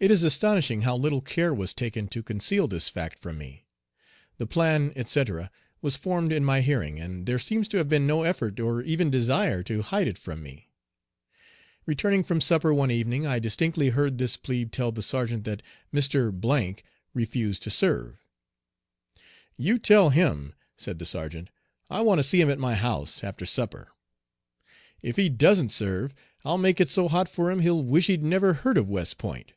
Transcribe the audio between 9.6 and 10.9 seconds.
to hide it from me.